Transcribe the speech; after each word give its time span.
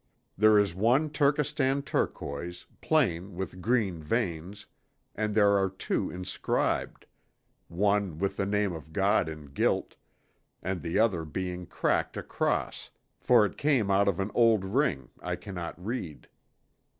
There 0.35 0.57
is 0.57 0.73
one 0.73 1.11
Turkestan 1.11 1.83
turquoise, 1.83 2.65
plain 2.81 3.35
with 3.35 3.61
green 3.61 4.01
veins, 4.01 4.65
and 5.13 5.35
there 5.35 5.55
are 5.55 5.69
two 5.69 6.09
inscribed 6.09 7.05
one 7.67 8.17
with 8.17 8.35
the 8.35 8.47
name 8.47 8.73
of 8.73 8.93
God 8.93 9.29
in 9.29 9.45
gilt, 9.45 9.97
and 10.63 10.81
the 10.81 10.97
other 10.97 11.23
being 11.23 11.67
cracked 11.67 12.17
across, 12.17 12.89
for 13.19 13.45
it 13.45 13.57
came 13.59 13.91
out 13.91 14.07
of 14.07 14.19
an 14.19 14.31
old 14.33 14.65
ring, 14.65 15.11
I 15.21 15.35
cannot 15.35 15.77
read. 15.79 16.27